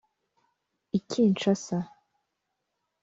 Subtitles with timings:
[0.97, 1.79] I Kinshasa